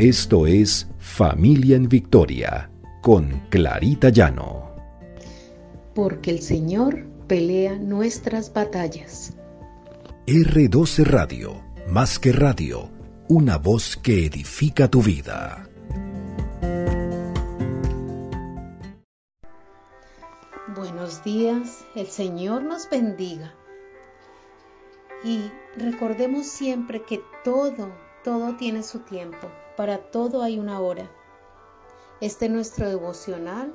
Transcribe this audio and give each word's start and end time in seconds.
Esto 0.00 0.46
es 0.46 0.88
Familia 0.98 1.76
en 1.76 1.86
Victoria 1.86 2.70
con 3.02 3.42
Clarita 3.50 4.08
Llano. 4.08 4.74
Porque 5.94 6.30
el 6.30 6.40
Señor 6.40 7.04
pelea 7.26 7.76
nuestras 7.76 8.50
batallas. 8.50 9.36
R12 10.26 11.04
Radio, 11.04 11.62
más 11.86 12.18
que 12.18 12.32
radio, 12.32 12.88
una 13.28 13.58
voz 13.58 13.98
que 13.98 14.24
edifica 14.24 14.88
tu 14.88 15.02
vida. 15.02 15.68
Buenos 20.74 21.22
días, 21.24 21.84
el 21.94 22.06
Señor 22.06 22.62
nos 22.62 22.88
bendiga. 22.88 23.52
Y 25.24 25.42
recordemos 25.76 26.46
siempre 26.46 27.02
que 27.02 27.20
todo, 27.44 27.92
todo 28.24 28.56
tiene 28.56 28.82
su 28.82 29.00
tiempo, 29.00 29.50
para 29.76 29.98
todo 29.98 30.42
hay 30.42 30.58
una 30.58 30.80
hora. 30.80 31.10
Este 32.20 32.46
es 32.46 32.50
nuestro 32.50 32.88
devocional, 32.88 33.72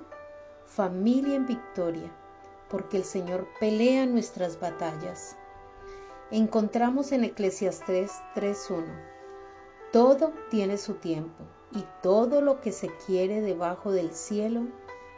familia 0.65 1.35
en 1.35 1.45
victoria, 1.45 2.11
porque 2.69 2.97
el 2.97 3.03
Señor 3.03 3.47
pelea 3.59 4.05
nuestras 4.05 4.59
batallas. 4.59 5.35
Encontramos 6.31 7.11
en 7.11 7.23
Eclesiastes 7.23 8.11
3.1, 8.35 8.83
todo 9.91 10.33
tiene 10.49 10.77
su 10.77 10.95
tiempo 10.95 11.43
y 11.71 11.85
todo 12.01 12.41
lo 12.41 12.61
que 12.61 12.71
se 12.71 12.89
quiere 13.05 13.41
debajo 13.41 13.91
del 13.91 14.11
cielo 14.13 14.63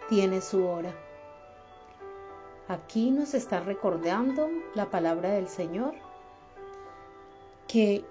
tiene 0.09 0.41
su 0.41 0.65
hora. 0.65 0.93
Aquí 2.67 3.11
nos 3.11 3.33
está 3.33 3.61
recordando 3.61 4.49
la 4.73 4.89
palabra 4.89 5.31
del 5.31 5.47
Señor 5.47 5.93
que 7.67 8.03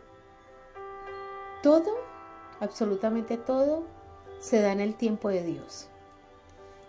todo, 1.62 2.05
absolutamente 2.60 3.36
todo, 3.36 3.84
se 4.40 4.60
da 4.60 4.72
en 4.72 4.80
el 4.80 4.94
tiempo 4.94 5.28
de 5.28 5.42
Dios. 5.42 5.88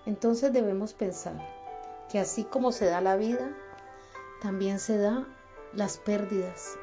Entonces 0.05 0.53
debemos 0.53 0.93
pensar 0.93 1.35
que 2.09 2.19
así 2.19 2.43
como 2.43 2.71
se 2.71 2.85
da 2.85 3.01
la 3.01 3.15
vida, 3.15 3.49
también 4.41 4.79
se 4.79 4.97
da 4.97 5.27
las 5.73 5.97
pérdidas, 5.97 6.77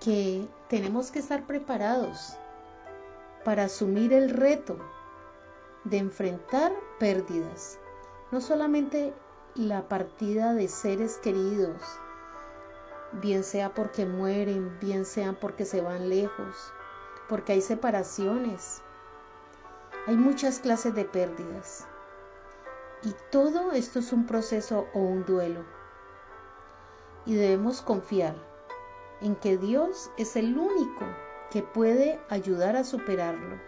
que 0.00 0.46
tenemos 0.68 1.10
que 1.10 1.18
estar 1.18 1.46
preparados 1.46 2.36
para 3.44 3.64
asumir 3.64 4.12
el 4.12 4.30
reto 4.30 4.78
de 5.84 5.98
enfrentar 5.98 6.72
pérdidas, 6.98 7.78
no 8.30 8.40
solamente 8.40 9.12
la 9.54 9.88
partida 9.88 10.54
de 10.54 10.68
seres 10.68 11.18
queridos, 11.18 11.80
bien 13.12 13.44
sea 13.44 13.74
porque 13.74 14.06
mueren, 14.06 14.78
bien 14.80 15.04
sea 15.04 15.34
porque 15.34 15.64
se 15.64 15.80
van 15.80 16.08
lejos, 16.08 16.72
porque 17.28 17.52
hay 17.52 17.60
separaciones. 17.60 18.82
Hay 20.06 20.16
muchas 20.16 20.58
clases 20.58 20.94
de 20.94 21.04
pérdidas. 21.04 21.86
Y 23.02 23.14
todo 23.30 23.72
esto 23.72 23.98
es 23.98 24.12
un 24.12 24.26
proceso 24.26 24.86
o 24.94 25.00
un 25.00 25.24
duelo. 25.24 25.64
Y 27.26 27.34
debemos 27.34 27.82
confiar 27.82 28.34
en 29.20 29.36
que 29.36 29.56
Dios 29.56 30.10
es 30.16 30.36
el 30.36 30.58
único 30.58 31.04
que 31.50 31.62
puede 31.62 32.20
ayudar 32.28 32.76
a 32.76 32.84
superarlo. 32.84 33.58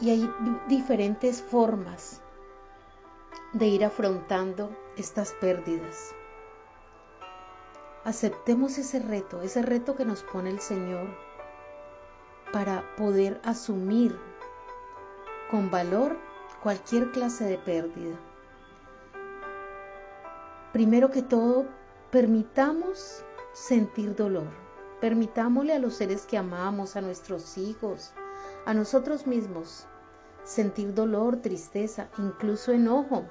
Y 0.00 0.10
hay 0.10 0.34
diferentes 0.68 1.42
formas 1.42 2.20
de 3.52 3.66
ir 3.66 3.84
afrontando 3.84 4.70
estas 4.96 5.32
pérdidas. 5.34 6.14
Aceptemos 8.04 8.78
ese 8.78 8.98
reto, 8.98 9.42
ese 9.42 9.62
reto 9.62 9.94
que 9.94 10.04
nos 10.04 10.24
pone 10.24 10.50
el 10.50 10.58
Señor 10.58 11.06
para 12.52 12.96
poder 12.96 13.40
asumir 13.44 14.18
con 15.52 15.70
valor 15.70 16.16
cualquier 16.64 17.12
clase 17.12 17.44
de 17.44 17.58
pérdida. 17.58 18.18
Primero 20.72 21.12
que 21.12 21.22
todo, 21.22 21.66
permitamos 22.10 23.24
sentir 23.52 24.16
dolor. 24.16 24.48
Permitámosle 25.00 25.72
a 25.72 25.78
los 25.78 25.94
seres 25.94 26.26
que 26.26 26.36
amamos, 26.36 26.96
a 26.96 27.02
nuestros 27.02 27.56
hijos, 27.56 28.12
a 28.66 28.74
nosotros 28.74 29.28
mismos, 29.28 29.86
sentir 30.42 30.92
dolor, 30.92 31.36
tristeza, 31.36 32.08
incluso 32.18 32.72
enojo, 32.72 33.26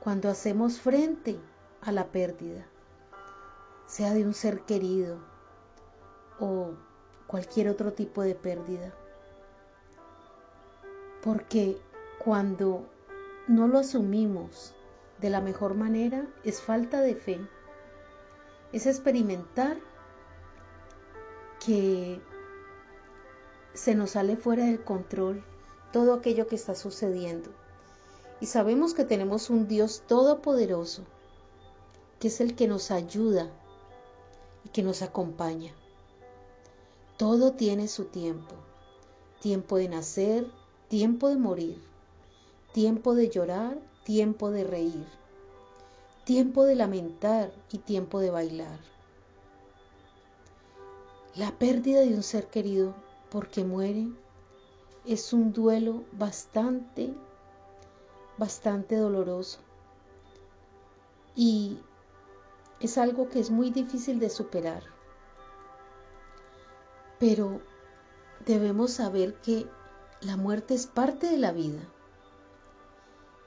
cuando 0.00 0.28
hacemos 0.28 0.78
frente 0.78 1.38
a 1.80 1.90
la 1.90 2.04
pérdida 2.08 2.66
sea 3.90 4.14
de 4.14 4.24
un 4.24 4.34
ser 4.34 4.60
querido 4.60 5.18
o 6.38 6.74
cualquier 7.26 7.68
otro 7.68 7.92
tipo 7.92 8.22
de 8.22 8.36
pérdida. 8.36 8.94
Porque 11.24 11.76
cuando 12.24 12.88
no 13.48 13.66
lo 13.66 13.80
asumimos 13.80 14.76
de 15.20 15.30
la 15.30 15.40
mejor 15.40 15.74
manera 15.74 16.28
es 16.44 16.62
falta 16.62 17.00
de 17.00 17.16
fe, 17.16 17.40
es 18.72 18.86
experimentar 18.86 19.76
que 21.58 22.20
se 23.74 23.96
nos 23.96 24.12
sale 24.12 24.36
fuera 24.36 24.66
del 24.66 24.84
control 24.84 25.42
todo 25.92 26.14
aquello 26.14 26.46
que 26.46 26.54
está 26.54 26.76
sucediendo. 26.76 27.50
Y 28.40 28.46
sabemos 28.46 28.94
que 28.94 29.04
tenemos 29.04 29.50
un 29.50 29.66
Dios 29.66 30.04
todopoderoso, 30.06 31.02
que 32.20 32.28
es 32.28 32.40
el 32.40 32.54
que 32.54 32.68
nos 32.68 32.92
ayuda 32.92 33.50
y 34.64 34.68
que 34.70 34.82
nos 34.82 35.02
acompaña. 35.02 35.72
Todo 37.16 37.52
tiene 37.52 37.88
su 37.88 38.06
tiempo. 38.06 38.54
Tiempo 39.40 39.76
de 39.76 39.88
nacer, 39.88 40.46
tiempo 40.88 41.28
de 41.28 41.36
morir, 41.36 41.80
tiempo 42.72 43.14
de 43.14 43.28
llorar, 43.30 43.78
tiempo 44.04 44.50
de 44.50 44.64
reír, 44.64 45.06
tiempo 46.24 46.64
de 46.64 46.74
lamentar 46.74 47.52
y 47.70 47.78
tiempo 47.78 48.20
de 48.20 48.30
bailar. 48.30 48.80
La 51.36 51.52
pérdida 51.52 52.00
de 52.00 52.14
un 52.14 52.22
ser 52.22 52.48
querido 52.48 52.94
porque 53.30 53.64
muere 53.64 54.08
es 55.06 55.32
un 55.32 55.52
duelo 55.52 56.04
bastante, 56.12 57.14
bastante 58.36 58.96
doloroso. 58.96 59.60
Y 61.36 61.78
es 62.80 62.96
algo 62.98 63.28
que 63.28 63.40
es 63.40 63.50
muy 63.50 63.70
difícil 63.70 64.18
de 64.18 64.30
superar. 64.30 64.82
Pero 67.18 67.60
debemos 68.46 68.92
saber 68.92 69.34
que 69.34 69.66
la 70.22 70.36
muerte 70.36 70.74
es 70.74 70.86
parte 70.86 71.26
de 71.28 71.36
la 71.36 71.52
vida 71.52 71.82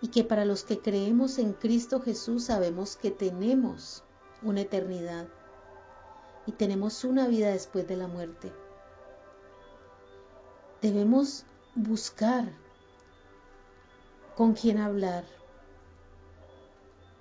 y 0.02 0.10
que 0.10 0.24
para 0.24 0.46
los 0.46 0.64
que 0.64 0.80
creemos 0.80 1.40
en 1.40 1.54
Cristo 1.54 2.02
Jesús 2.02 2.46
sabemos 2.46 2.96
que 2.96 3.10
tenemos 3.10 4.04
una 4.44 4.62
eternidad 4.62 5.28
y 6.46 6.52
tenemos 6.52 7.04
una 7.04 7.28
vida 7.28 7.50
después 7.50 7.88
de 7.88 7.98
la 7.98 8.08
muerte. 8.08 8.52
Debemos 10.82 11.46
buscar 11.74 12.52
con 14.36 14.54
quién 14.54 14.78
hablar 14.80 15.24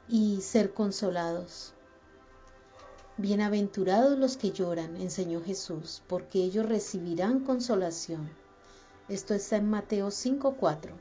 y 0.09 0.41
ser 0.41 0.75
consolados. 0.75 1.75
Bienaventurados 3.23 4.19
los 4.19 4.37
que 4.37 4.51
lloran, 4.51 4.97
enseñó 4.97 5.41
Jesús, 5.41 6.03
porque 6.09 6.43
ellos 6.43 6.67
recibirán 6.67 7.45
consolación. 7.45 8.29
Esto 9.09 9.33
está 9.33 9.59
en 9.59 9.71
Mateo 9.71 10.11
5:4. 10.11 10.97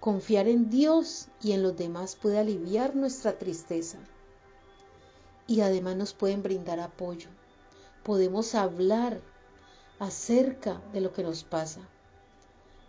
Confiar 0.00 0.48
en 0.48 0.68
Dios 0.68 1.28
y 1.40 1.52
en 1.52 1.62
los 1.62 1.76
demás 1.76 2.16
puede 2.16 2.40
aliviar 2.40 2.96
nuestra 2.96 3.38
tristeza. 3.38 3.98
Y 5.46 5.60
además 5.60 5.94
nos 5.94 6.12
pueden 6.12 6.42
brindar 6.42 6.80
apoyo. 6.80 7.28
Podemos 8.02 8.56
hablar 8.56 9.20
acerca 10.00 10.82
de 10.92 11.02
lo 11.02 11.12
que 11.12 11.22
nos 11.22 11.44
pasa. 11.44 11.82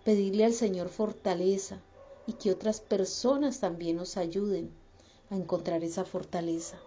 Pedirle 0.06 0.46
al 0.46 0.54
Señor 0.54 0.90
fortaleza 0.90 1.78
y 2.26 2.34
que 2.34 2.50
otras 2.50 2.82
personas 2.82 3.60
también 3.60 3.98
nos 3.98 4.18
ayuden 4.18 4.72
a 5.30 5.36
encontrar 5.36 5.84
esa 5.84 6.04
fortaleza 6.04 6.80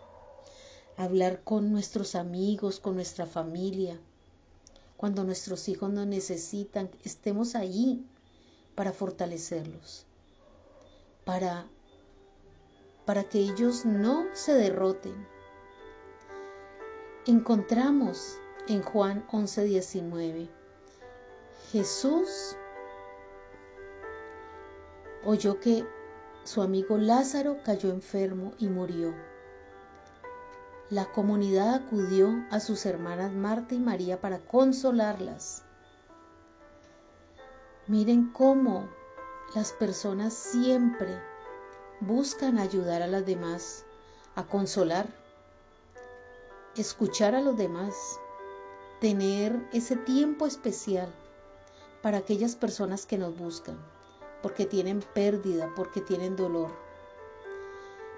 hablar 0.96 1.42
con 1.44 1.72
nuestros 1.72 2.14
amigos, 2.14 2.80
con 2.80 2.94
nuestra 2.94 3.26
familia. 3.26 3.98
Cuando 4.96 5.24
nuestros 5.24 5.68
hijos 5.68 5.90
nos 5.90 6.06
necesitan, 6.06 6.90
estemos 7.04 7.54
ahí 7.54 8.04
para 8.74 8.92
fortalecerlos, 8.92 10.06
para, 11.24 11.66
para 13.04 13.24
que 13.24 13.40
ellos 13.40 13.84
no 13.84 14.26
se 14.34 14.54
derroten. 14.54 15.26
Encontramos 17.26 18.38
en 18.68 18.82
Juan 18.82 19.26
11:19, 19.28 20.48
Jesús 21.72 22.56
oyó 25.24 25.58
que 25.60 25.84
su 26.44 26.62
amigo 26.62 26.96
Lázaro 26.96 27.58
cayó 27.64 27.90
enfermo 27.90 28.52
y 28.58 28.68
murió. 28.68 29.12
La 30.88 31.10
comunidad 31.10 31.74
acudió 31.74 32.44
a 32.50 32.60
sus 32.60 32.86
hermanas 32.86 33.32
Marta 33.32 33.74
y 33.74 33.80
María 33.80 34.20
para 34.20 34.38
consolarlas. 34.38 35.64
Miren 37.88 38.30
cómo 38.30 38.88
las 39.54 39.72
personas 39.72 40.32
siempre 40.32 41.20
buscan 42.00 42.58
ayudar 42.58 43.02
a 43.02 43.08
las 43.08 43.26
demás, 43.26 43.84
a 44.36 44.44
consolar, 44.44 45.06
escuchar 46.76 47.34
a 47.34 47.40
los 47.40 47.56
demás, 47.56 47.94
tener 49.00 49.68
ese 49.72 49.96
tiempo 49.96 50.46
especial 50.46 51.12
para 52.00 52.18
aquellas 52.18 52.54
personas 52.54 53.06
que 53.06 53.18
nos 53.18 53.36
buscan, 53.36 53.76
porque 54.40 54.66
tienen 54.66 55.00
pérdida, 55.00 55.72
porque 55.74 56.00
tienen 56.00 56.36
dolor. 56.36 56.85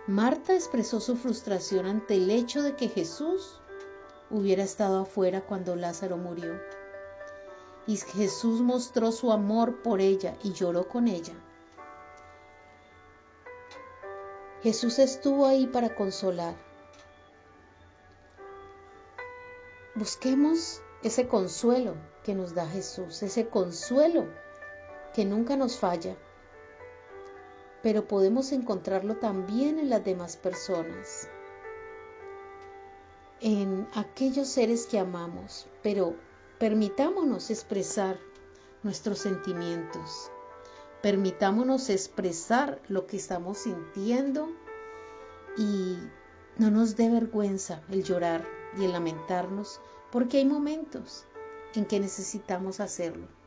Marta 0.09 0.55
expresó 0.55 1.01
su 1.01 1.17
frustración 1.17 1.85
ante 1.85 2.15
el 2.15 2.31
hecho 2.31 2.63
de 2.63 2.75
que 2.77 2.89
Jesús 2.89 3.61
hubiera 4.31 4.63
estado 4.63 5.03
afuera 5.03 5.43
cuando 5.43 5.77
Lázaro 5.77 6.17
murió. 6.17 6.59
Y 7.87 7.99
Jesús 7.99 8.63
mostró 8.63 9.13
su 9.13 9.31
amor 9.33 9.83
por 9.83 10.01
ella 10.01 10.35
y 10.43 10.55
lloró 10.55 10.89
con 10.89 11.09
ella. 11.09 11.35
Jesús 14.63 14.99
estuvo 14.99 15.47
ahí 15.47 15.67
para 15.67 15.95
consolar. 15.95 16.57
Busquemos 19.95 20.81
ese 21.03 21.29
consuelo 21.29 21.97
que 22.25 22.35
nos 22.35 22.55
da 22.55 22.67
Jesús, 22.67 23.23
ese 23.23 23.49
consuelo 23.49 24.27
que 25.13 25.27
nunca 25.27 25.55
nos 25.55 25.77
falla 25.77 26.17
pero 27.89 28.07
podemos 28.07 28.53
encontrarlo 28.53 29.17
también 29.17 29.79
en 29.79 29.89
las 29.89 30.05
demás 30.05 30.37
personas, 30.37 31.27
en 33.41 33.89
aquellos 33.95 34.47
seres 34.47 34.85
que 34.85 34.99
amamos, 34.99 35.67
pero 35.83 36.15
permitámonos 36.59 37.49
expresar 37.49 38.19
nuestros 38.83 39.21
sentimientos, 39.21 40.31
permitámonos 41.01 41.89
expresar 41.89 42.79
lo 42.89 43.07
que 43.07 43.17
estamos 43.17 43.57
sintiendo. 43.57 44.51
Y 45.57 45.97
no 46.59 46.71
nos 46.71 46.95
dé 46.95 47.09
vergüenza 47.09 47.81
el 47.89 48.05
llorar 48.05 48.47
y 48.79 48.85
el 48.85 48.93
lamentarnos, 48.93 49.81
porque 50.13 50.37
hay 50.37 50.45
momentos 50.45 51.25
en 51.75 51.87
que 51.87 52.01
necesitamos 52.01 52.81
hacerlo. 52.81 53.38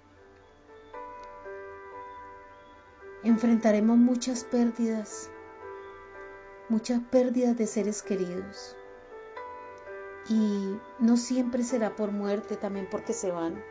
Enfrentaremos 3.23 3.97
muchas 3.97 4.43
pérdidas, 4.43 5.29
muchas 6.69 7.01
pérdidas 7.11 7.57
de 7.57 7.67
seres 7.67 8.01
queridos. 8.01 8.75
Y 10.29 10.77
no 10.99 11.17
siempre 11.17 11.63
será 11.63 11.95
por 11.95 12.11
muerte, 12.11 12.55
también 12.55 12.87
porque 12.89 13.13
se 13.13 13.31
van 13.31 13.61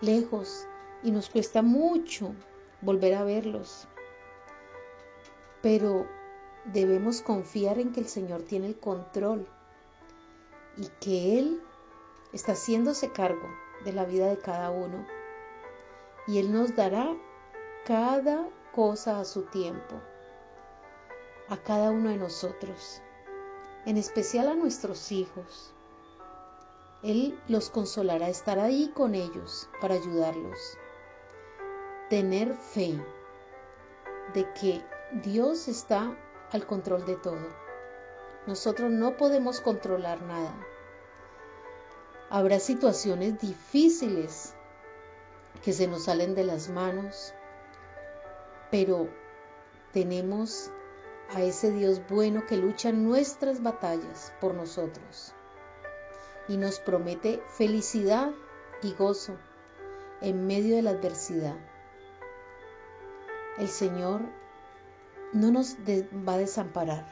lejos 0.00 0.66
y 1.02 1.10
nos 1.10 1.28
cuesta 1.28 1.62
mucho 1.62 2.32
volver 2.80 3.14
a 3.14 3.24
verlos. 3.24 3.86
Pero 5.62 6.06
debemos 6.72 7.22
confiar 7.22 7.78
en 7.78 7.92
que 7.92 8.00
el 8.00 8.08
Señor 8.08 8.42
tiene 8.42 8.66
el 8.66 8.78
control 8.78 9.46
y 10.76 10.88
que 11.00 11.38
Él 11.38 11.60
está 12.32 12.52
haciéndose 12.52 13.12
cargo 13.12 13.48
de 13.84 13.92
la 13.92 14.04
vida 14.04 14.28
de 14.28 14.38
cada 14.38 14.70
uno. 14.70 15.06
Y 16.26 16.38
Él 16.38 16.52
nos 16.52 16.74
dará 16.74 17.16
cada 17.84 18.48
cosa 18.76 19.20
a 19.20 19.24
su 19.24 19.44
tiempo, 19.44 19.96
a 21.48 21.56
cada 21.56 21.90
uno 21.90 22.10
de 22.10 22.18
nosotros, 22.18 23.00
en 23.86 23.96
especial 23.96 24.50
a 24.50 24.54
nuestros 24.54 25.10
hijos. 25.12 25.72
Él 27.02 27.40
los 27.48 27.70
consolará, 27.70 28.28
estar 28.28 28.58
ahí 28.58 28.92
con 28.94 29.14
ellos 29.14 29.70
para 29.80 29.94
ayudarlos. 29.94 30.58
Tener 32.10 32.54
fe 32.54 33.02
de 34.34 34.52
que 34.52 34.84
Dios 35.22 35.68
está 35.68 36.14
al 36.52 36.66
control 36.66 37.06
de 37.06 37.16
todo. 37.16 37.48
Nosotros 38.46 38.90
no 38.90 39.16
podemos 39.16 39.62
controlar 39.62 40.20
nada. 40.20 40.54
Habrá 42.28 42.60
situaciones 42.60 43.40
difíciles 43.40 44.54
que 45.64 45.72
se 45.72 45.86
nos 45.86 46.04
salen 46.04 46.34
de 46.34 46.44
las 46.44 46.68
manos, 46.68 47.32
pero 48.70 49.08
tenemos 49.92 50.70
a 51.34 51.42
ese 51.42 51.70
Dios 51.72 52.00
bueno 52.08 52.46
que 52.46 52.56
lucha 52.56 52.92
nuestras 52.92 53.62
batallas 53.62 54.32
por 54.40 54.54
nosotros 54.54 55.32
y 56.48 56.56
nos 56.56 56.78
promete 56.78 57.42
felicidad 57.48 58.30
y 58.82 58.92
gozo 58.92 59.36
en 60.20 60.46
medio 60.46 60.76
de 60.76 60.82
la 60.82 60.90
adversidad. 60.90 61.56
El 63.58 63.68
Señor 63.68 64.20
no 65.32 65.50
nos 65.50 65.76
va 65.76 66.34
a 66.34 66.38
desamparar. 66.38 67.06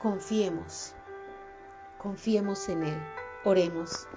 Confiemos, 0.00 0.94
confiemos 1.98 2.68
en 2.68 2.82
Él. 2.84 3.02
Oremos. 3.44 4.08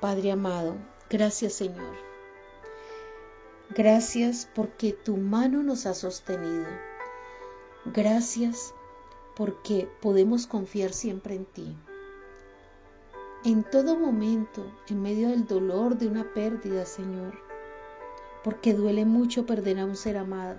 Padre 0.00 0.32
amado, 0.32 0.76
gracias 1.08 1.54
Señor 1.54 2.13
Gracias 3.70 4.46
porque 4.54 4.92
tu 4.92 5.16
mano 5.16 5.62
nos 5.62 5.86
ha 5.86 5.94
sostenido. 5.94 6.66
Gracias 7.86 8.74
porque 9.34 9.88
podemos 10.02 10.46
confiar 10.46 10.92
siempre 10.92 11.34
en 11.34 11.46
ti. 11.46 11.74
En 13.42 13.64
todo 13.64 13.96
momento, 13.98 14.70
en 14.88 15.02
medio 15.02 15.30
del 15.30 15.46
dolor 15.46 15.96
de 15.96 16.06
una 16.08 16.34
pérdida, 16.34 16.84
Señor, 16.84 17.38
porque 18.44 18.74
duele 18.74 19.06
mucho 19.06 19.46
perder 19.46 19.80
a 19.80 19.86
un 19.86 19.96
ser 19.96 20.18
amado, 20.18 20.58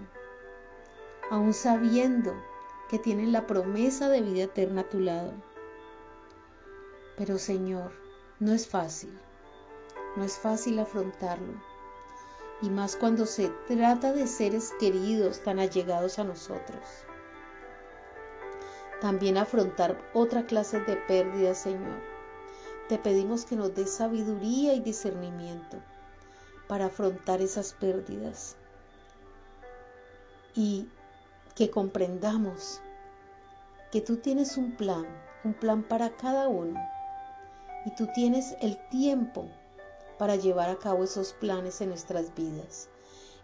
aún 1.30 1.54
sabiendo 1.54 2.34
que 2.90 2.98
tienes 2.98 3.30
la 3.30 3.46
promesa 3.46 4.10
de 4.10 4.22
vida 4.22 4.46
eterna 4.46 4.82
a 4.82 4.90
tu 4.90 5.00
lado. 5.00 5.32
Pero 7.18 7.38
Señor, 7.38 7.92
no 8.40 8.52
es 8.52 8.68
fácil, 8.68 9.16
no 10.18 10.24
es 10.24 10.38
fácil 10.38 10.80
afrontarlo 10.80 11.75
y 12.62 12.70
más 12.70 12.96
cuando 12.96 13.26
se 13.26 13.50
trata 13.68 14.14
de 14.14 14.28
seres 14.28 14.74
queridos 14.80 15.42
tan 15.44 15.60
allegados 15.60 16.20
a 16.20 16.24
nosotros. 16.24 16.82
También 19.02 19.38
afrontar 19.38 19.98
otra 20.14 20.46
clase 20.46 20.80
de 20.80 20.96
pérdidas, 20.96 21.60
Señor. 21.60 22.02
Te 22.88 22.98
pedimos 22.98 23.46
que 23.46 23.56
nos 23.56 23.76
des 23.76 23.92
sabiduría 23.92 24.74
y 24.74 24.80
discernimiento 24.80 25.78
para 26.68 26.86
afrontar 26.86 27.42
esas 27.42 27.74
pérdidas 27.74 28.56
y 30.56 30.88
que 31.56 31.70
comprendamos 31.70 32.82
que 33.92 34.02
tú 34.02 34.18
tienes 34.18 34.58
un 34.58 34.76
plan, 34.76 35.06
un 35.44 35.54
plan 35.54 35.84
para 35.84 36.16
cada 36.16 36.48
uno 36.48 36.80
y 37.86 37.96
tú 37.96 38.08
tienes 38.14 38.56
el 38.62 38.78
tiempo 38.90 39.48
para 40.18 40.36
llevar 40.36 40.70
a 40.70 40.78
cabo 40.78 41.04
esos 41.04 41.34
planes 41.34 41.82
en 41.82 41.90
nuestras 41.90 42.34
vidas, 42.36 42.90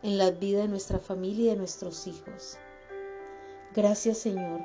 en 0.04 0.18
la 0.18 0.32
vida 0.32 0.62
de 0.62 0.68
nuestra 0.68 1.00
familia 1.00 1.46
y 1.46 1.50
de 1.50 1.56
nuestros 1.58 2.08
hijos. 2.08 2.58
Gracias 3.74 4.18
Señor, 4.18 4.62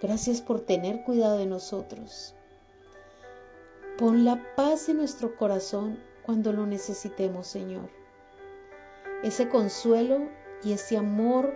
gracias 0.00 0.40
por 0.40 0.60
tener 0.60 1.04
cuidado 1.04 1.38
de 1.38 1.46
nosotros. 1.46 2.34
Pon 3.98 4.24
la 4.24 4.54
paz 4.56 4.88
en 4.88 4.96
nuestro 4.96 5.36
corazón 5.36 5.98
cuando 6.22 6.52
lo 6.52 6.66
necesitemos, 6.66 7.46
Señor. 7.46 7.90
Ese 9.22 9.48
consuelo 9.48 10.28
y 10.62 10.72
ese 10.72 10.96
amor, 10.96 11.52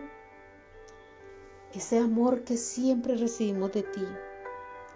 ese 1.73 1.99
amor 1.99 2.45
que 2.45 2.57
siempre 2.57 3.17
recibimos 3.17 3.73
de 3.73 3.83
ti 3.83 4.07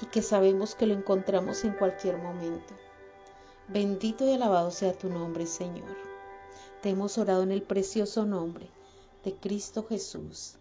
y 0.00 0.06
que 0.06 0.22
sabemos 0.22 0.74
que 0.74 0.86
lo 0.86 0.94
encontramos 0.94 1.64
en 1.64 1.72
cualquier 1.72 2.18
momento. 2.18 2.74
Bendito 3.68 4.26
y 4.26 4.32
alabado 4.32 4.70
sea 4.70 4.94
tu 4.94 5.10
nombre, 5.10 5.44
Señor. 5.46 5.94
Te 6.80 6.88
hemos 6.88 7.18
orado 7.18 7.42
en 7.42 7.52
el 7.52 7.62
precioso 7.62 8.24
nombre 8.24 8.66
de 9.24 9.34
Cristo 9.34 9.84
Jesús. 9.86 10.54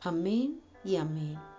Amén 0.00 0.60
y 0.84 0.94
amén. 0.94 1.51